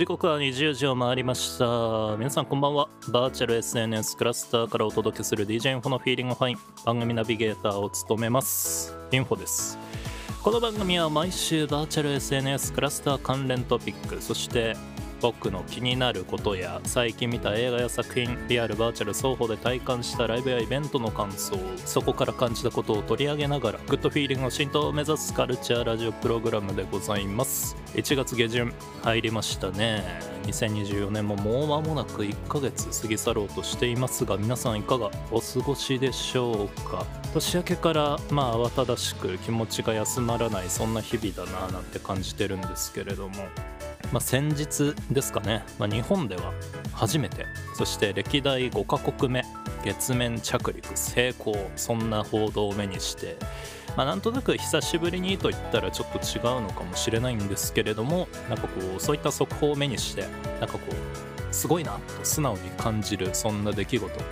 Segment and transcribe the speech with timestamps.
[0.00, 2.16] 時刻は20時を回りました。
[2.16, 2.88] 皆さんこんばんは。
[3.08, 6.58] バーチャル SNS クラスターからお届けする DJ インフォのフィーリングファイン。
[6.86, 8.96] 番組ナビゲーターを務めます。
[9.12, 9.76] インフォです。
[10.42, 14.74] この番組は毎週バーチャル SNS クラスター関連トピックそして
[15.20, 27.76] 僕の気になることや最近見た映画や作品リアルバーチャル双方で体感したライブやイベントの感想そこから感じたことを取り上げながらグッドフィーリングの浸透を目指すカルチャーラジオプログラムでございます。
[27.94, 28.72] 1月下旬
[29.02, 30.02] 入りましたね。
[30.44, 37.04] 2024年ももう間もなく1ヶ月過ぎ去ろうとしていますが皆さんいかがお過ごしでしょうか？
[37.34, 43.34] 年明けからまあ慌ただしく気持ちが休まらないそんな日々だななんて感じてるんですけれども。
[44.12, 46.52] まあ、先日ですかね、まあ、日本では
[46.92, 47.46] 初めて。
[47.74, 49.44] そして歴代5カ国目。
[49.82, 51.54] 月面着陸成功。
[51.76, 53.36] そんな報道を目にして、
[53.96, 60.26] まあ、なんとなく久しぶりにと言ったらちょっと違うのかもしれないんですけれどもなんかこうそういった速報を目にして
[60.60, 64.24] なんかこうすごいなと素直に感じるそんな出来事が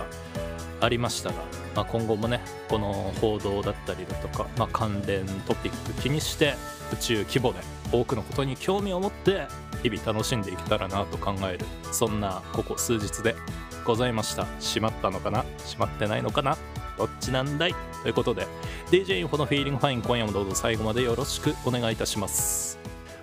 [0.81, 1.35] ありましたが、
[1.75, 6.53] まあ、今後もねこの報道だったりだとか、まあ、関連トピック気にして
[6.93, 7.59] 宇宙規模で
[7.91, 9.47] 多くのことに興味を持って
[9.83, 13.35] 日々楽しんでいけたらなと考えるそんなここ数日で
[13.85, 14.45] ございました。
[14.59, 15.43] 閉まったのかな？
[15.65, 16.57] 閉まってないのかな？
[16.97, 17.75] どっちなんだい？
[18.03, 18.45] ということで
[18.91, 22.77] DJ インフォのフィーリングファイン今夜もどうぞ最後までよろしくお願いいたします。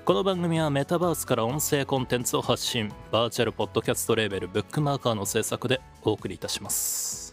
[0.05, 7.26] この番組はメタバースから音声コンテンツを発信バーチャルポッドキャストレーベルブックマーカーの制作でお送りいたします。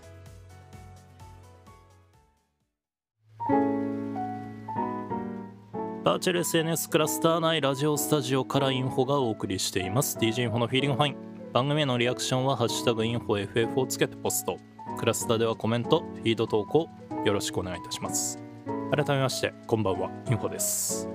[6.04, 10.18] バーチャル SNS クラスター内ラジオスタジオからインフォがお送りしています。
[10.18, 11.16] DJ インフォのフィーリングファイン。
[11.54, 14.58] 番組へのリアクションは「ハッシュタグインフォ FF」をつけてポスト。
[14.98, 16.90] クラスターではコメントフィード投稿
[17.24, 18.38] よろしくお願いいたします。
[18.92, 20.10] 改めましてこんばんは。
[20.30, 21.08] インフォです。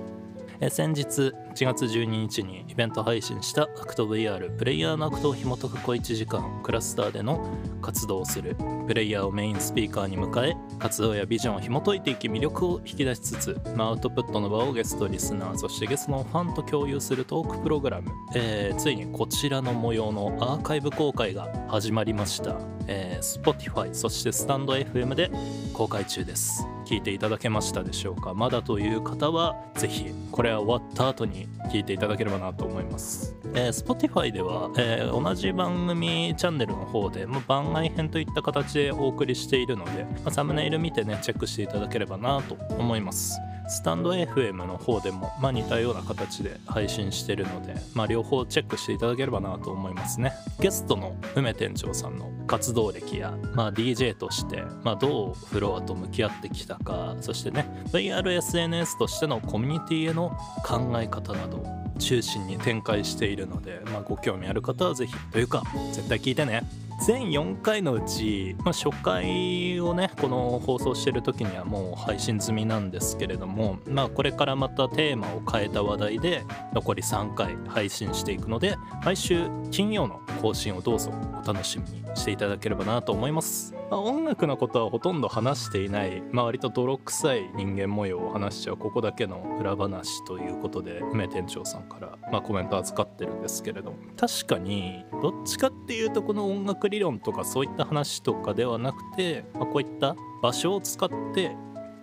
[0.61, 7.49] え先日1月12日にイベント配信したアクト VR プレイヤーのアクトを紐解く小1時間クラスターでの
[7.81, 25.31] 活動をするプレイヤーをメインスピーカーに迎え活動やビジョンを紐解いていき魅力を引き出しつつ、まあ、アウトプットの場をゲストリスナーそしてゲストのファンと共有するトークプログラム、えー、ついにこちらの模様のアーカイブ公開が始まりました、えー、Spotify そしてスタンド FM で
[25.73, 26.65] 公開中です。
[26.89, 28.33] 聞いていただけましたでしょうか？
[28.33, 43.39] まだという方はぜひこれは終わった後に聞いていただければなと思います、えー、Spotify では、えー、同じ番組チャンネルの方で、まあ、番外編といった形でお送りしているので、まあ、サムネイル見てねチェックしていただければなと思います。
[43.69, 50.33] スタンド FM の方でも、まあ、似たような形で配信してるので、まあ、両方チェックしていただければなと思いますね。
[50.59, 65.63] ゲストの梅店長さんの活動歴や、まあ、DJ として、まあ、どうフロアと向き合ってきたかそしてね VRSNS としてのコミュニティへの考え方などを中心に展開しているので、まあ、ご興味ある方は是非というか
[65.93, 66.63] 絶対聞いてね。
[67.01, 76.43] 全4回のうち、まあ、初回をねこの放送してる時にはもう配信済みなんですけれども、まあ、これからまたテーマを変えた話題で
[76.73, 101.55] 残り3回配信していくので毎週金曜の更新をどうぞお楽しみにしていただければなと思います、まあ、音楽のことはほとんど話していない、まあ、割と泥臭い人間模様を話しちゃうここだけの裏話ということで梅店長さんから、まあ、コメント預かってるんですけれども確かにどっちかっていうとこの音楽理論とかそういった話とかではなくて、まあ、こういった場所を使って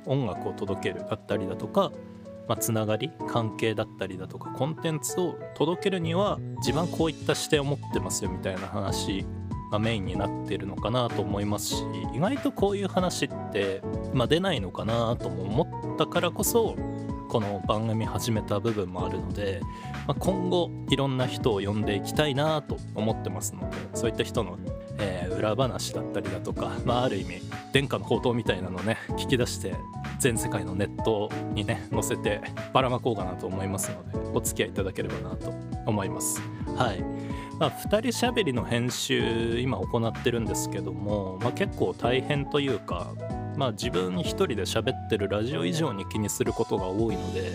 [0.04, 1.92] 音楽を届けるだったりだとか
[2.48, 9.26] まあ、つながり関係だったりだとかコンテンツを届けるには自分こういった視点を持ってますよみたいな話
[9.72, 13.82] がメインになってるのかなと思いますし意外とこういう話って、
[14.14, 16.76] まあ、出ないのかなとも思ったからこそ
[17.28, 19.60] この番組始めた部分もあるので、
[20.06, 24.56] まあ、今後いろんな人を呼んでいきたいなと思ってますのでそういった人の
[24.98, 27.42] えー、裏話だったりだとか、まあ、ある意味
[27.72, 29.74] 殿下の宝刀みたいなのをね聞き出して
[30.18, 32.40] 全世界のネットにね載せて
[32.72, 35.52] ばらまこうかなと思いますのでお付き合いいただければなと
[35.86, 36.40] 思います。
[36.76, 37.02] はい。
[37.58, 43.14] まあ、2人しゃべりの編集今行ってるんですけども、まあ、結構大変というか、
[43.56, 47.52] まあ、自分一人で喋ってるラジオ以上に気にすることが多いので、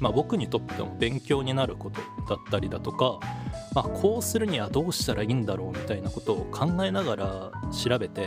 [0.00, 3.18] まあ、僕にとっても勉強になることだったりだとか
[3.76, 8.26] まあ、こうするにはどうしたらいいんだろうみたいなことを考えながら調べて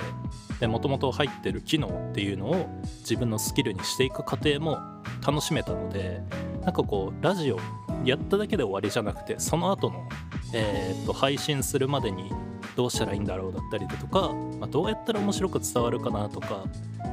[0.67, 4.77] もともと入ってる機能っていうのを自分のスキルにしていく過程も
[5.25, 6.21] 楽しめたので
[6.61, 7.57] なんかこうラジオ
[8.05, 10.07] やっただけで終わりじゃなくてその後の、
[10.53, 12.31] えー、と配信するまでに
[12.75, 16.65] どうしたらいいんだろうだったりだとか、まあ、どうやったら面白く伝わるかなとか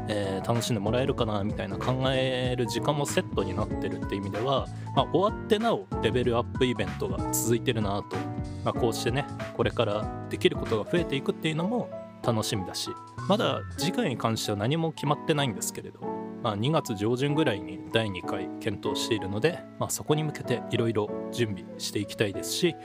[0.09, 8.17] えー、楽しんでもらえるかなみたいな考える時間もセットになってるって意味では、まあ、終わってなおレベルアップイベントが続いてるなと、
[8.65, 9.27] まあ、こうしてね
[9.57, 11.91] これからできることが増えていくっていうのも
[12.23, 12.91] 楽しみだし
[13.29, 16.01] まだ次回に関しては何も決まってないんですけれど、
[16.43, 22.77] まあ、2月上旬ぐらいに第2回検討しているので、まあ、そこに向けていろいろ準備していきたいですし、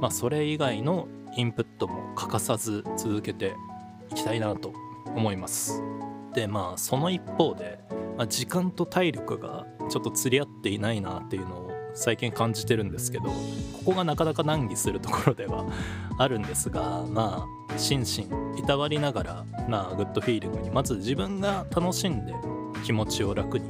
[0.00, 3.54] まあ、それ以外のインプットも欠かさず続けて
[4.10, 4.72] いきたいなと
[5.14, 5.82] 思います。
[6.34, 7.80] でまあその一方で、
[8.16, 13.32] まあ、時間と体力がちょっと釣り合っていないなっていうのを最近感じてるんですけどこ
[13.86, 15.64] こがなかなか難儀するところでは
[16.18, 22.32] あるんですがまあ心身いたわりながらなグッドフィーリングにまず自分が楽しんで
[22.84, 23.68] 気持ちを楽に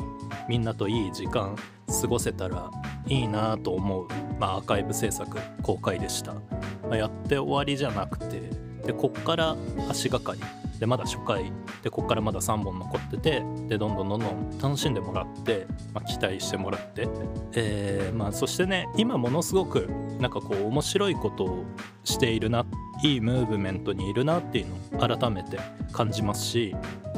[0.49, 1.57] みんなといい時間
[2.01, 2.71] 過ごせたら
[3.07, 4.09] いいなと思う、
[4.39, 8.51] まあ、アーカイブ制作公開でした、まあ、やって終わりじゃなくて
[8.87, 9.57] でこっから
[9.89, 10.41] 足がかり。
[10.79, 11.53] でまだ初回
[11.83, 17.09] でこっからまだ3本残っててでどんどんどんどん楽しんでもらって、まあ、期待してもらって、
[17.55, 19.89] えーまあ、そしてね今ものすごく
[20.21, 21.65] なんかこう面白いことを
[22.05, 22.65] しているな
[23.03, 25.59] いいムーブメントにいるなっていうのを改めて
[25.93, 26.75] 感じますし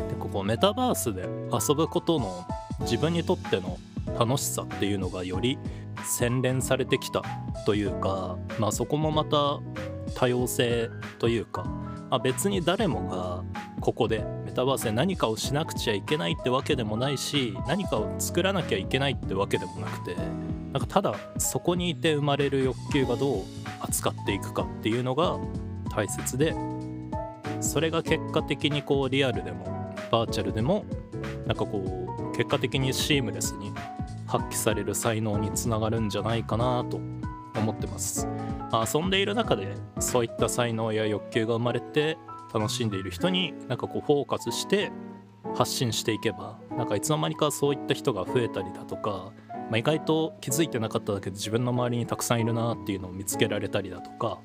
[0.09, 1.23] でここメタバースで
[1.53, 2.47] 遊ぶことの
[2.81, 3.79] 自分にとっての
[4.19, 5.59] 楽しさっていうのがより
[6.05, 7.23] 洗練されてきた
[7.67, 9.61] というか、まあ、そこもまた
[10.15, 11.65] 多様性というか、
[12.11, 13.45] まあ、別に誰もが
[13.81, 20.17] ここでメタバースで何かをしなくちゃいけないってわけでもないし何かを作らなきゃいけないってわけでもなくて
[20.73, 23.45] なんかただそこにいて生まれる欲求がどう
[23.81, 25.39] 扱っていくかっていうのが
[25.95, 26.55] 大切で
[27.61, 30.85] それが結果的にこうリアルでもバーチャルでも
[31.47, 33.73] なんかこう結果的にシームレスに
[34.27, 37.01] 発揮される才能につながるんじゃないかなと
[37.57, 38.27] 思ってます。
[38.73, 42.19] 遊んでいる中でそういった才能や欲求が生まれて
[42.53, 44.91] 楽しんでいる人になんかこうフォーカスして
[45.55, 54.41] 発信していけばなんかいつの間にかそういった人が増えたりだとか、まあ、意外と気づいてなかっただけで自分の周りにたくさんいるなっていうのを見つけられたりだとか、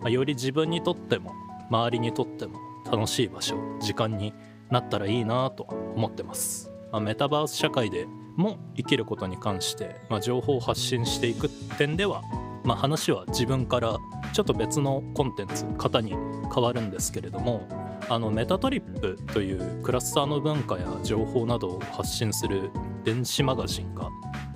[0.00, 1.32] まあ、より自分にとっても
[1.70, 2.58] 周りにとっても
[2.90, 4.34] 楽しい場所時間に
[4.70, 5.64] なったらいいなと
[5.96, 6.70] 思ってます。
[6.92, 8.06] まあ、メタバース社会で
[8.36, 11.48] も生きることに関して、ま、情報を発信していく
[11.78, 12.22] 点では
[12.64, 13.98] まあ、話は自分から
[14.32, 16.14] ちょっと別のコンテンツ型に
[16.52, 17.66] 変わるんですけれども
[18.08, 22.70] あのメタトリップというクラスターの文化や情報などを発信する
[23.04, 24.08] 電子マガジンが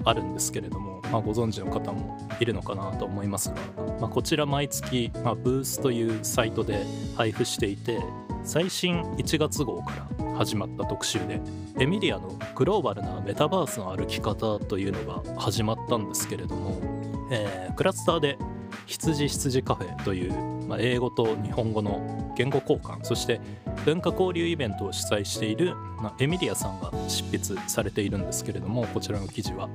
[0.04, 3.56] あるんですけれども、まあ、ご存知の方もいるのかなと思いますが、
[4.00, 6.84] まあ、こちら毎月、まあ、ブースというサイトで
[7.16, 8.00] 配布していて
[8.42, 11.40] 最新1月号から始まった特集で
[11.78, 16.93] エミリアのグローバルなメタバースの歩き方というのが始まったんですけれども
[17.30, 18.38] えー、クラスターで
[18.86, 23.40] 羊羊カフェという、まあ、英語と日本語の言語交換そして
[23.84, 29.68] 文化交流イベントを主催している、まあ、エミリアさんが執筆されているんですけれどもこちらの記事は、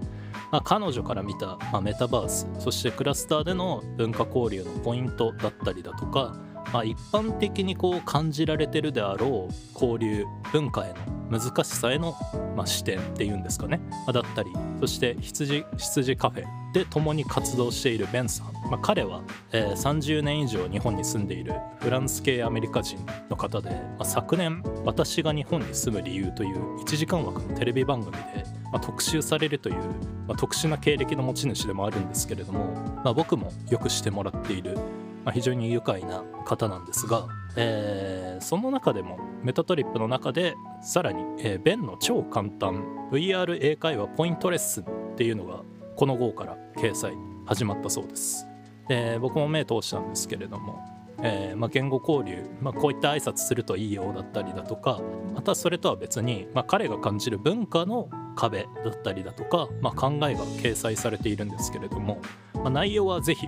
[0.52, 6.36] まあ、彼女から見た、まあ、メタバースそしてクラスターでの文化交流のポイントだったりだとか、
[6.74, 12.16] まあ、一般的にこう感じられてるであろう交流文化への難しさへの、
[12.56, 13.80] まあ、視点っていうんですかね、
[14.12, 19.22] だったりそして羊羊カフェで共に活動しているベンさん、まあ、彼は、
[19.52, 22.98] えー、30年以上日本に住んでいるフランス系アメリカ人
[23.30, 29.76] の方で、まあ、昨年「私が日本に住む理由」という1時間枠のテレビ番組で、まあ、特集されるという、
[30.28, 32.66] まあ、特殊な経歴の持ち主でもあるんですけれども、
[33.04, 34.78] まあ、僕もよくしてもらっている、
[35.30, 45.62] まあ、非常に愉快な方なんですが、えー、その中でもメタトリップの中でさらに、えー、ベンの超簡単 VR 英会話ポイントレッスンっていうのが
[45.96, 47.14] この号から掲載
[47.46, 48.48] 始まったそうです。
[48.88, 50.80] で僕も目通したんですけれども、
[51.22, 55.00] えー、まあ、言語交流、まあ、こういった挨拶するといいよだったりだとか
[55.36, 58.10] またそれとは別に、まあ、彼が感じる文化の
[58.40, 62.22] 壁だったりだとか、ま考えが掲載されているんですけれども、
[62.54, 63.48] ま内容は是非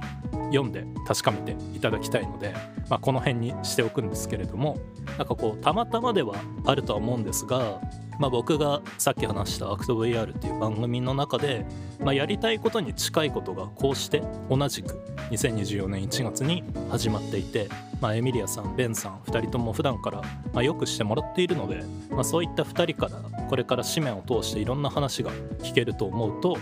[0.51, 2.53] 読んで確かめていただきたいので、
[2.89, 4.77] まこの辺にしておくんですけれども
[5.17, 7.79] なんかこうたまたまではあるとは思うんですが
[8.21, 11.65] まあ、僕がさっき話した「アクト VR」っていう番組の中で、
[11.99, 14.93] まあ、やりたいことに近いことがこうして同じく
[15.31, 17.67] 2024年1月に始まっていて、
[17.99, 20.21] まあ、エミリアさんベンさん2人とも普段から
[20.53, 25.31] まよくしてもらっているので、ま、そういった2人からこれから紙面を通していろんな話が
[25.63, 26.57] 聞けると思うと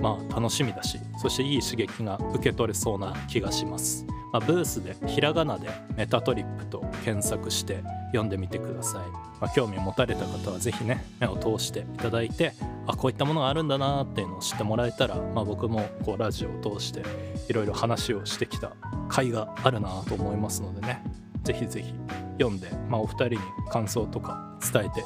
[0.00, 4.06] まあ楽しみだしそしていい刺激が受け取れそうな気がします。
[4.32, 9.10] まあ、ブースでひらがなでメタトリップと検索して読んでみてください、
[9.40, 12.52] まあ、興味持たれた方は是非ね目を通していただいて
[12.86, 17.02] あこういったものがあるんだなっていうのを知ってもらえたら、まあ、僕もこうラジオを通して
[17.48, 18.76] いろいろ話をしてきた甲
[19.22, 21.02] 斐があるなと思いますのでね。
[21.44, 21.94] 是非是非
[22.38, 23.38] 読んで、まあ、お二人に
[23.70, 25.04] 感想とか伝えてい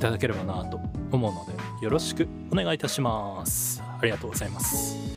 [0.00, 0.80] ただければなと
[1.12, 3.82] 思うのでよろしくお願いいたします。
[3.82, 5.15] ありがとうございます。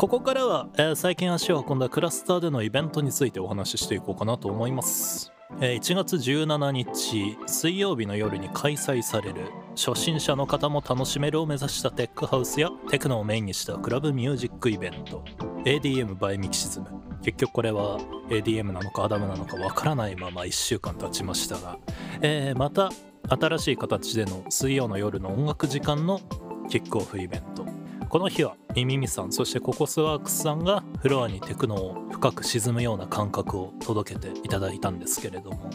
[0.00, 5.30] ここからは、えー、最近足を運んだクラスターでのイベントについてお話ししていこうかなと思います。
[5.60, 15.22] え1月17日水曜日の夜に開催される初心者の方も楽しめるを目指したテックハウスやテクノをメインにしたクラブミュージックイベント。
[15.66, 16.86] ADM by ミキシズム。
[17.20, 17.98] 結局これは
[18.30, 21.78] ADM なのかアダムなのかわからないまま1週間経ちましたが、
[22.22, 22.88] えー、また
[23.28, 26.22] 新しい形での水曜の夜の音楽時間の
[26.70, 27.69] キックオフイベント。
[28.10, 35.70] この日はミミミさんそしてココスワークスさんがフロアにテクノを深く沈むような感覚を届けていただいたんですけれども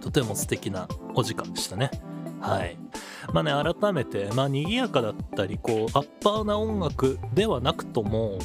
[0.00, 1.92] とても素敵なお時間でしたね。
[2.40, 2.76] はい。
[3.32, 8.40] まあね改めてまあ賑やかだったりこうアッパーな音楽ではなくとも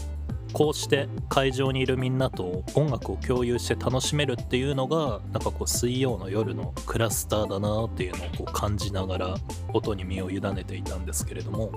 [0.53, 9.35] こうして会場にいるみんなと音楽を共有して楽しめるっていうのがなんかこう水曜の夜のクラスターだなっていうのをこう感じながら
[9.73, 11.71] 音に身を委ねていたんですけれども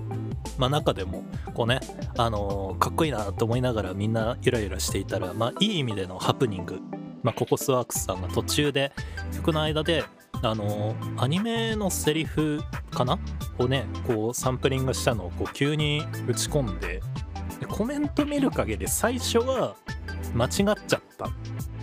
[0.59, 1.81] まあ中でもこうね
[2.19, 6.81] あのー、かっこいいなと思いながらみんなゆらゆらしていたらまあいい意味でのハプニング。
[7.23, 8.93] まあ、ココスワークスさんが途中で
[9.35, 10.05] 曲の間で
[10.43, 12.61] あのアニメのセリフ
[12.93, 13.19] かな？
[13.59, 17.01] をねこうサンプリングしたのをこう急に打ち込んで
[17.61, 19.77] でコメント見る限り最初は
[20.35, 21.31] 間違っちゃった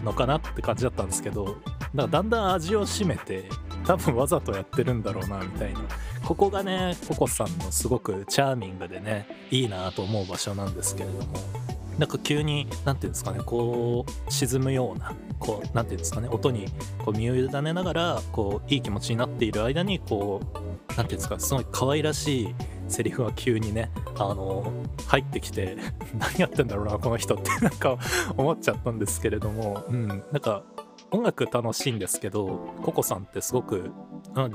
[0.03, 1.57] のかなって感じだったんですけど
[1.95, 3.49] だかだんだん味を占めて
[3.85, 5.81] 多分わざとやってるんだろうなみたいな。
[6.23, 11.63] ここがねココさんのすごくチャーミングでねいいなと思う場所なんですけれども。
[11.97, 16.65] なんか急に何て言うんですかねこう沈むようなこう何て言うんですかね音に
[16.97, 22.55] こう身を委ねながらこういい気持ちになっている間にこう何て言うんですかすごい可愛らしい
[22.87, 24.71] セリフが急にねあの
[25.07, 25.77] 入ってきて
[26.17, 27.97] 何やってんだろうなこの人って なんか
[28.37, 30.07] 思っちゃったんですけれどもうん。
[30.07, 30.63] なんか
[31.11, 33.91] 音楽楽しいんですけどココさんってすごく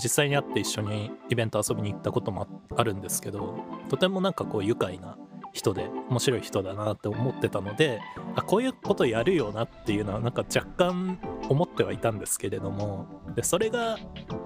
[0.02, 3.54] 実際に会って一緒にイベント遊びに行ったこともあるんですけど
[3.88, 5.16] とてもなんかこう愉快な
[5.52, 8.00] 人で面白い人だなって思ってたので
[8.34, 13.98] あこういうことやるよなっていうのはなんか若干思ってはいたんですけれどもでそれが、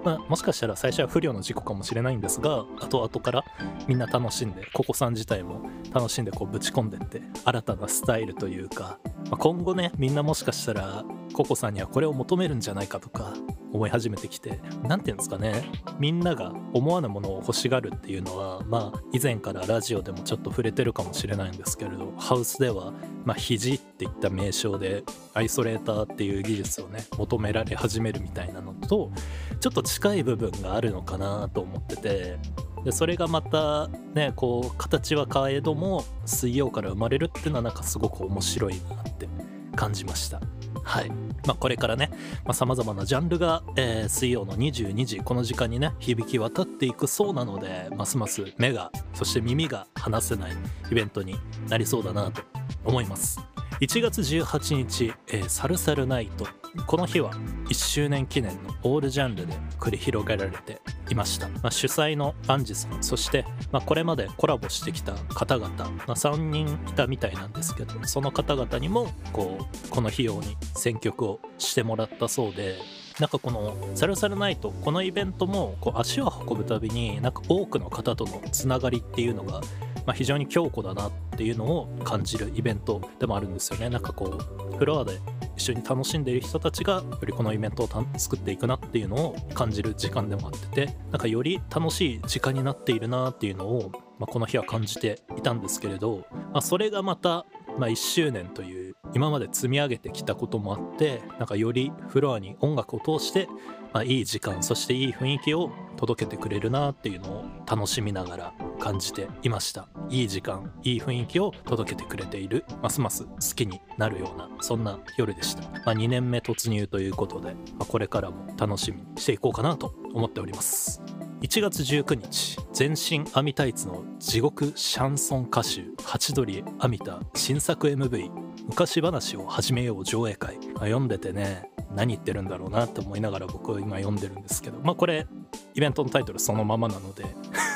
[0.03, 3.45] まあ、もしかしたら最初は不良の事故かもしれないんですが後々から
[3.87, 13.33] みんな楽しんでココさん自体も楽しんでこうぶち込んでって新たなスタイルというか、まあ、今後ねみんなもしかしたらココさんにはこれを求めるんじゃないかとか
[13.73, 15.63] 思い始めてきて何て言うんですかね
[15.97, 22.93] みんなが思わぬものを欲しがるっていうのはまあ以前からラジオでもちょっと触れてるかもしれないんですけれどハウスでは
[23.25, 29.11] まあ肘っていった名称でアイソレーターっていう技術をねね求められ始めるみたいなのと
[29.59, 32.37] ちょっと近い部分があるのかなと思ってて
[32.85, 39.27] でそれがまたねこう形は変えども水曜から生まれるっていうのはなんかすごく面白いなって
[39.75, 40.39] 感じました。
[40.83, 41.09] はい
[41.47, 42.11] まあ、これからね
[42.51, 50.51] さまざ、まなジャンルが、えー、水曜の22時この時間にね響き渡っていくそうなのでますます目がそして耳が離せない
[50.91, 51.37] イベントに
[51.69, 52.41] なりそうだなと
[52.83, 53.39] 思います
[53.79, 56.47] 1月18日、えー、サルサルナイト。
[56.87, 57.31] この日は
[57.69, 72.75] 1周年記念のオールジャンルで繰り広げられていました、まあ、主催のアンジさんそして、まあ、これまでコラボしてきた方々、まあ、3人いたみたいなんですけどその方々にもこうこの費用に選曲をしてもらったそうで
[73.19, 79.61] なんかこのサルサルナイトこのイベントもこう足を運ぶたびになんか多くの方とのつながりっていうのが
[80.05, 83.89] まあ、非常に強固だなっていうのを感じるイベントでもあるんですよね。
[83.89, 84.37] なんかこ
[84.71, 85.19] うフロアで
[85.55, 97.45] 一緒に楽しんでいる人たちがよりこのイベントを作っていくなっていうのを感じる時間でもあっててなんかより楽しい時間になっているなっていうのを、まあ、この日は感じていたんですけれど、まあ、それがまた、
[97.77, 103.47] まあ、1周年という今まで積み上げてきたこともあってなんかよりフロアに音楽を通して、
[103.93, 109.87] まあ、いい時間そしていい雰囲気を届けてくれるなっていうのを楽しみながら感じていました。
[110.09, 121.01] いい時間いい雰囲気を届けてくれているますます好きになるようなそんな夜でした、まあ、2年目突入ということで、まあ、これからも楽しみにしていこうかなと思っております。
[121.41, 128.31] 1月19日全身アミタイツの地獄シャンソン歌手ハチドリアミタ新作 MV
[128.65, 135.27] 昔話を始めよう上映会、まあ、読んでてね何言ってるんだろうなって思いながら僕は今読んでるんですけどまあこれ
[135.73, 137.25] イベントのタイトルそのままなので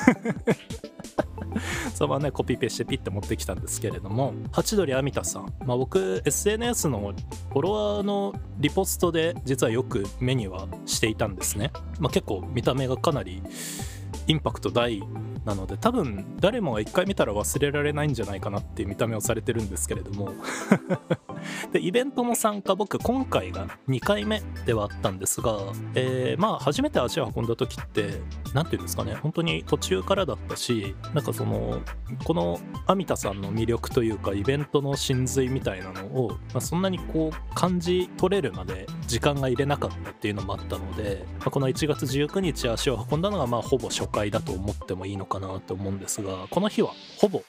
[1.94, 7.14] そのままねコピペしてピッて持ってきたんですけれどもハチドリアミタさん、まあ、僕 SNS の
[7.50, 13.42] フォロワーのリポストで実はよく目にはしていたんですね、まあ、結構見た目がかなり
[14.28, 15.02] インパクト大
[15.48, 20.32] なので多分誰もが一回見たら忘れられないんじゃないかなっていう見た目をされてるんですけれども。
[21.72, 25.58] でイベントの参加僕今回が2回目ではあったんですが、
[25.96, 28.22] えー、まあ初めて足を運んだ時って
[28.54, 31.82] 何て言うんですかね本当に途中からだったしなんかその
[32.24, 47.44] このアミタさんの魅力というかイベントの真髄みたいなのを、まあ、そんなにこう感じ取れるまで時間が入れなかったっていうのもあったので、まあ、この1月19日足を運んだのがまあほぼ初回だと思ってもいいのかかなと思うんですがこの日はほぼ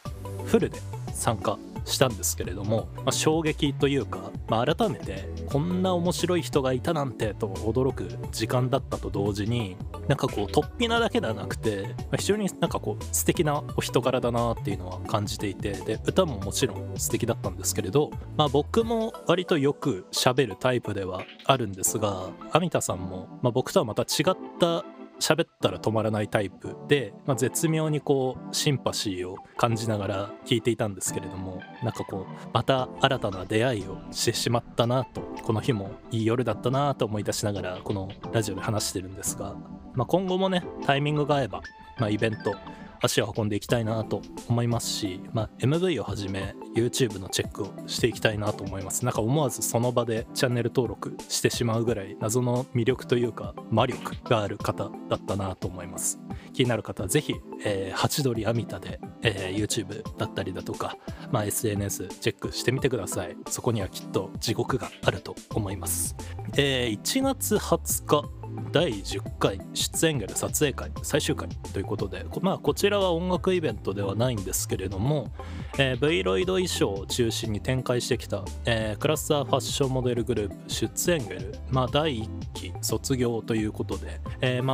[0.45, 0.79] フルで
[1.13, 9.77] 参加したんですけれども、まあ、衝撃というか、まあ、改めてこんな面白い人がいたなんてと驚く時間だったと同時に
[10.07, 24.85] なんかこう突飛なだけではなくて、まあ、非常になんかこう素敵なお人柄だなっていうのは感じていてで歌ももちろん素敵だったんですけれど、まあ、僕も割とよく喋るタイプではあるんですがアミタさんも、まあ、僕とはまた違った
[25.21, 39.57] 喋ったら止まらないタイプで、まあ、絶妙にこうシンパシーを感じながら聞いていたんですけれどもなんかこうまた新たな出会いをしてしまったなとこの日もいい夜だったなと思い出しながらこのラジオで話してるんですが、
[39.95, 41.63] まあ、今後もねタイミングが合えば、
[41.99, 42.55] まあ、イベント
[43.01, 49.05] 足を運んでいきたいなと思いますし、まあ、MV をはじめ YouTube のチェックをしていきたいなと思います。
[49.05, 56.19] なんか思わずその場でチャンネル登録してしまうぐらい謎の魅力というか魔力がある方だったなと思います。
[56.53, 60.97] 気になる方はぜひ、えー、ハチドリアミタで、えー、YouTube だったりだとか、
[61.31, 63.37] まあ、SNS チェックしてみてください。
[63.49, 66.17] そこにはきっと地獄があると思います、
[66.57, 68.38] えー、1月20日
[68.73, 75.31] 第10回出演ゲル撮影会最終回ということで、まあ、こちらは音楽イベントではないんですけれども、
[75.79, 84.21] えー、V ロイド衣装を中心に展開してきた、えー、クラスターファッションモデルグループ出演ゲル、まあ、第1期卒業ということで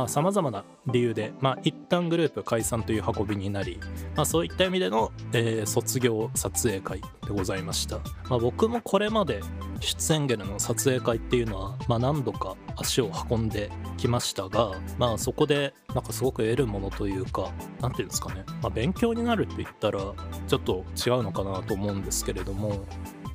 [0.07, 3.79] さまざ、まな理由で、まあ、一旦グループ解散という運びになり、
[4.15, 7.97] まあ、そういった意味での、えー、卒業撮影会でございました、
[8.29, 9.41] まあ、僕もこれまで
[9.79, 17.51] 出演ゲルの撮影会っていうのは、まあ、何度か足を運んできましたが、まあ、そこでなんかすごく得るものというか
[17.81, 22.85] 何て言うんですかね、まあ、勉強になるって言ったらちょっと違うのかなと思うんですけれども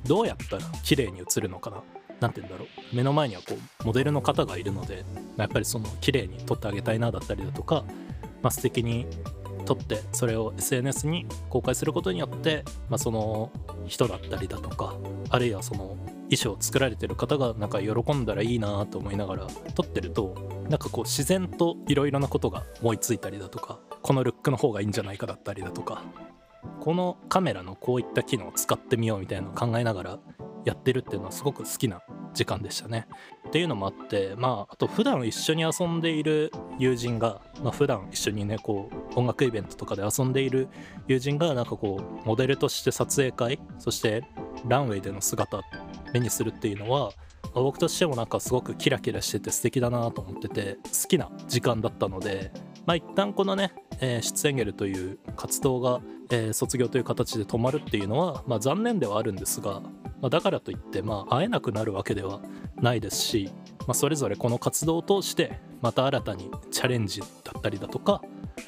[0.05, 1.83] どうやったら綺麗に映るのかな
[2.19, 2.95] 何て言うんだろう。
[2.95, 5.03] 目の前にはこうモデルの方がいるので
[5.37, 7.83] まやっぱりその綺麗に撮ってあげたいなだったりだとか、
[8.41, 9.07] まあ、素敵に
[9.65, 13.51] 撮ってそれを SNS に公開することによって、まあ、その
[13.87, 14.95] 人だったりだとか
[15.29, 15.97] あるいはその
[16.31, 20.35] 衣装を作られてる方がなんか喜んだらいいなと思いながら撮ってると
[20.69, 26.03] なんかこう自然といろいろなことが思いついたりだとかこのルックの方がいいんじゃないかだったりだとか
[26.79, 30.19] このカメラのこういった機能を使ってみようみたいなのを考えながら
[30.65, 32.01] やってるっていうのはすごく好きな
[32.33, 33.07] 時間でしたね。
[33.51, 40.69] っていうのもあってまああと普段一緒に遊んでいる友人が、まあ、普段一緒にねこう音楽イベントとかで遊んでいる
[41.05, 44.23] 友人がなんかこうモデルとして撮影会そして
[44.69, 45.59] ランウェイでの姿
[46.13, 47.11] 目にするっていうのは
[47.53, 52.53] 僕としてもなんかすごくキラキラしてて素敵だなと思ってて好きな時間だったので
[52.85, 59.81] まあ一旦このね、えー、出演ゲルという活動が、えー、卒業という形で止まるっていうのは、まあ、残念ではあるんですが
[60.21, 62.41] まあ、だからといって、まあ、会えなくなるわけでは
[62.79, 67.25] ないですし、まあ、それぞれこの活動を通してまた新たにチャレンジだ
[67.57, 68.21] ったりだとか、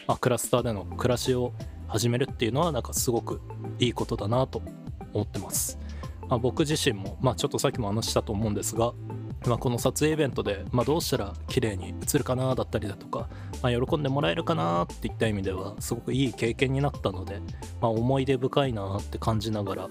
[0.07, 1.53] まあ、クラスターでの暮らしを
[1.87, 3.39] 始めるっていうのはなんかすごく
[3.79, 4.61] いいことだなと
[5.13, 5.77] 思ってます。
[6.27, 8.93] まあ、僕自身も、まあ、ちょっとさっきも話したと思うんですが、
[9.45, 13.29] まあ、この撮影イベントで、まあ、どうしたら綺麗に映るかなだったりだとか、
[13.61, 17.41] まあ、喜んでもらえるかなっていった意味ではすごくいい経験になったので、
[17.81, 19.89] まあ、思い出深いなって感じながら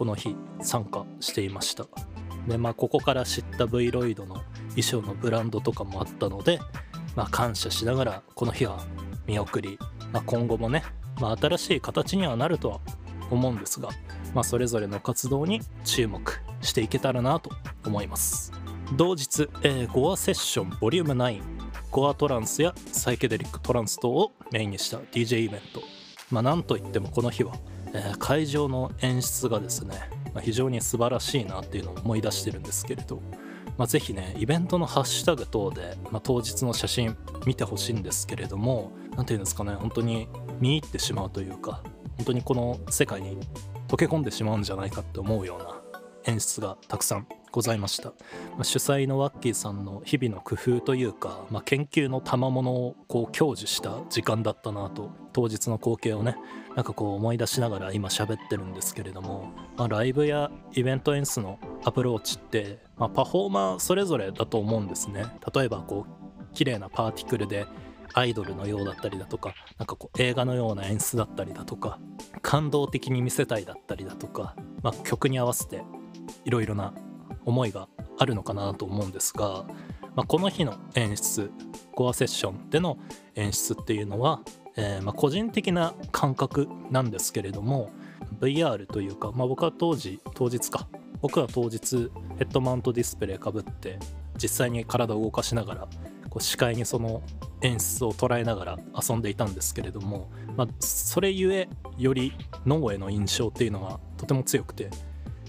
[0.00, 1.84] この日参加していました。
[2.48, 4.36] でまあここから知った V ロイドの
[4.70, 6.58] 衣装のブランドとかもあったので、
[7.14, 8.82] まあ、感謝しながらこの日は
[9.26, 9.78] 見送り、
[10.10, 10.84] まあ、今後もね、
[11.20, 12.80] まあ、新しい形にはなるとは
[13.30, 13.90] 思うんですが、
[14.32, 17.50] まあ、それぞれの活動に注目していけたらなと
[17.84, 18.52] 思います。
[18.96, 21.42] 同日、えー、ゴアセッションボリューム9
[21.90, 25.82] ゴアトランスやサイケデリックトランス等をメインにした DJ イベント。
[26.30, 27.52] まあなんといってもこの日は
[27.92, 29.94] えー、会場の演出がですね、
[30.34, 33.20] まあ、非常に素晴らしいなっていうのを思い出してるんですけれど、
[33.76, 40.28] まあ、ぜひねイベントのハッシュタグ等で、まあ、当日の写真見てほしいんですけれども何て言うんですかね本当に
[40.60, 41.82] 見入ってしまうというか
[42.16, 43.38] 本当にこの世界に
[43.88, 45.80] 溶け込んでしまうんじゃないかって思うような
[46.24, 56.36] 演出がたくさんございました、まあ、主催のワッキーさんの日々の工夫というか、まあ、研究の賜物をこう享受した時間だったなと当日の光景をね
[56.76, 65.26] なんかこう思い出しながら今喋ってるんですけれども、まあ、ライブやイベント演出のアプローチって、まあ、パフォーマーそれぞれだと思うんですね。
[65.54, 67.66] 例えばこう綺麗なパーティクルで
[68.14, 71.98] アイドルのようだったりだとかなんかこう映画のような演出だったりだとか
[72.42, 75.84] 感動的に見せたいだったりだとか、まあ、曲に合わせて
[76.44, 76.92] いろいろな
[77.44, 79.64] 思いがあるのかなと思うんですが、
[80.14, 81.50] まあ、この日の演出
[81.92, 82.98] コアセッションでの
[83.34, 84.40] 演出っていうのは、
[84.76, 87.90] えー、まあ個人的な感覚なんですけれども
[88.40, 90.88] VR というか、まあ、僕は当時当日か。
[91.22, 93.98] 僕は当日ヘッドマウントディスプレイかぶって
[94.40, 95.88] 実際に体を動かしながら
[96.30, 97.22] こう視界にその
[97.60, 98.78] 演出を捉えながら
[99.08, 102.32] 遊んでいたんですけれども、まあ、それゆえより
[102.64, 104.88] 脳への印象っていうのがとても強くて、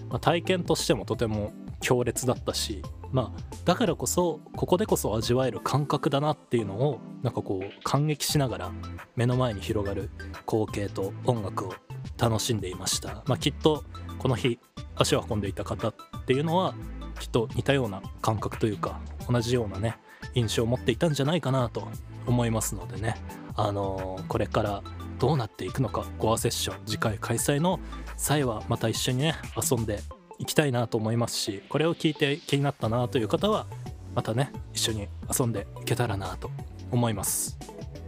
[0.10, 2.82] まあ、体験としてもとても強烈だったし、
[3.12, 8.72] まあ、だからこそここでこそ味わえる感覚だなっていうのをなんかこう感激しながら
[9.16, 10.10] 目の前に広がる
[10.48, 11.74] 光景と音楽を
[12.18, 13.84] 楽しんでいました、まあ、きっと
[14.18, 14.60] この日
[14.96, 15.94] 足を運んでいた方っ
[16.26, 16.74] ていうのは
[17.20, 19.98] きっと似たような感覚というか同じようなね
[20.34, 21.88] 印象を持っていたんじゃないかなと
[22.26, 23.16] 思いますのでね。
[23.56, 24.82] あのー、これから
[25.20, 27.80] どうなっていくのかゴアセッション次回開催の
[28.18, 30.00] 際はまた一緒にね遊んで
[30.42, 33.68] いきたいなと思いますしこれを聞いて気になったなという方は
[34.16, 36.50] またね一緒に遊んでいけたらなと
[36.90, 37.58] 思います。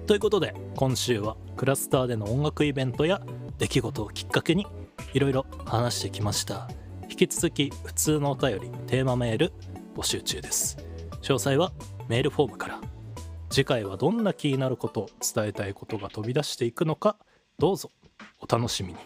[0.08, 3.22] ということで今週はクラスターでの音楽イベントや
[3.60, 4.65] 出来事をきっかけに
[5.13, 6.67] いろいろ話してきました。
[7.04, 9.54] 引き続き普通のお便りテーマメール
[9.96, 10.78] 募集中です。
[11.22, 11.72] 詳細は
[12.10, 12.82] メールフォームから。
[13.52, 17.17] 次回はどんな気になること伝えたいことが飛び出していくのか
[17.60, 17.91] どうぞ
[18.41, 19.00] お楽しみに。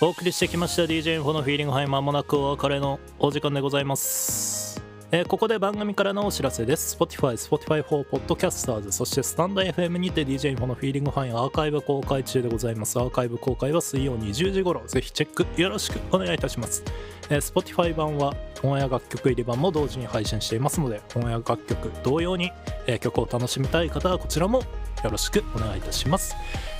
[0.00, 0.82] お送りしてきました。
[0.82, 4.82] DJ インフォのフィーリングハイまもなくお別れのお時間でございます。
[5.12, 6.96] えー、ここで番組からのお知らせです。
[6.96, 12.98] Spotify、Spotify for Podcasters そしてスタンド FM にて DJ インフォのフィーリングファイアーカイブ公開中でございます。
[12.98, 14.84] アーカイブ公開は水曜20時頃。
[14.88, 16.82] ぜひチェックよろしくお願いいたします、
[17.30, 22.50] えー、Spotify 版はオンエア楽曲入り版も同時に配信していますのでオンエア楽曲同様に、
[22.88, 24.62] えー、曲を楽しみたい方はこちらも
[25.04, 26.34] よろしくお願いいたします。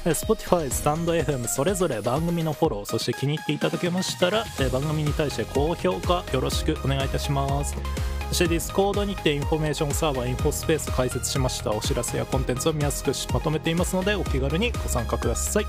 [0.05, 7.77] Spotify、 stand.fm それぞれ番組のフォロー、そして気に入っていただけましたら、番組に対して高評価よろしくお願いいたします。
[8.29, 15.67] そして Discord にてインフォメーションサーバーインフォスペース開設しましたお知らせやコンテンツを見やすくまとめていますのでお気軽にご参加ください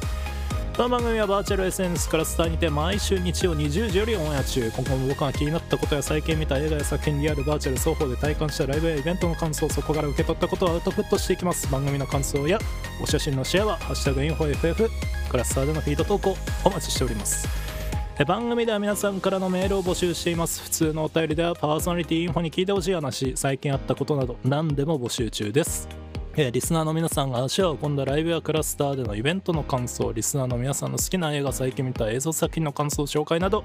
[0.75, 11.71] この番組はバーチャル SNS からスターにて毎週日曜20時よりオンエア中今後も僕が気になったことや最近見た映画や作品リアルバーチャル双方で体感したライブやイベントの感想そこから受け取ったことをアウトプットしていきます。
[11.71, 12.59] 番組の感想や
[13.01, 14.89] お写真のシェアは「ハッシュタグインフォ FF」
[15.31, 16.35] クラスターでのフィード投稿
[16.65, 17.47] お待ちしております。
[18.27, 20.61] 番組では皆さんからのメールを募集しています。
[20.61, 26.04] 普通のお便りではパーソナリティインフォに聞いてほしい話最近あったことなど何でも募集中です。
[26.37, 33.63] えリスナーの皆さんが足を運んだライブやクラスターでのイベントの感想リスナーの皆さんの好きな映画最近見た映像作品の感想紹介など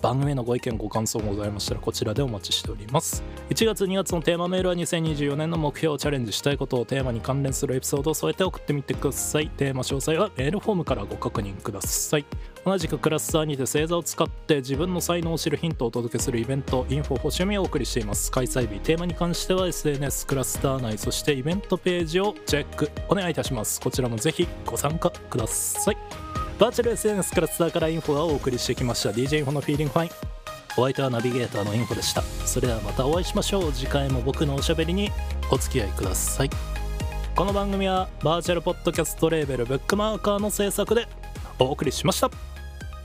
[0.00, 3.22] 番組のご意見ご感想もございましたらこちらでお待ちしております。
[3.50, 9.48] 1月2月のテーマメールは2024年の目標をチャレンジしたいことをテーマに関連するエピソードを添えて送ってみてください。
[9.48, 12.24] テーマ詳細はメールフォームからご確認ください。
[12.64, 18.30] 同じくクラスターにて星座を使って自分の才能を知るヒントをお届けするイベントインフォフォ趣味をお送りしています。
[18.30, 22.90] 開催日テーマに関しては SNS クラスター内そしてイベントページをチェック。
[23.08, 23.80] お願いいたします。
[23.80, 26.39] こちらもぜひご参加ください。
[26.60, 29.08] バーチャル SNS からツアーからインフォがお送りしてきました。
[29.08, 30.10] DJ インフォのフィーリングファイン。
[30.76, 32.20] お相手はナビゲーターのインフォでした。
[32.20, 33.72] それではまたお会いしましょう。
[33.72, 35.10] 次回も僕のおしゃべりに。
[35.50, 36.50] お付き合いください。
[37.34, 41.08] この番組はバーチャルポッドキャストレーベルブックマーカーの制作で
[41.58, 42.30] お送りしました。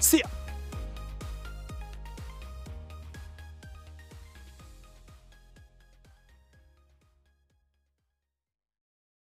[0.02, 0.45] See ya!